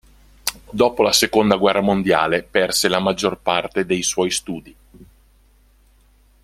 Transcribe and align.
Dopo 0.71 1.03
la 1.03 1.11
seconda 1.11 1.57
guerra 1.57 1.81
mondiale 1.81 2.41
perse 2.41 2.87
la 2.87 2.97
maggior 2.97 3.37
parte 3.39 3.85
dei 3.85 4.01
suoi 4.01 4.31
studi. 4.31 4.75